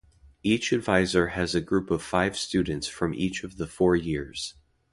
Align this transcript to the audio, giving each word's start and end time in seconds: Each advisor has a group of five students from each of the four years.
Each 0.41 0.71
advisor 0.73 1.27
has 1.27 1.53
a 1.53 1.61
group 1.61 1.91
of 1.91 2.01
five 2.01 2.35
students 2.35 2.87
from 2.87 3.13
each 3.13 3.43
of 3.43 3.57
the 3.57 3.67
four 3.67 3.95
years. 3.95 4.55